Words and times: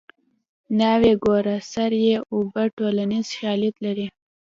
ناوې 0.79 1.13
ګوره 1.23 1.55
سر 1.71 1.91
یې 2.05 2.17
اوبه 2.33 2.63
ټولنیز 2.77 3.25
شالید 3.37 3.75
لري 3.85 4.07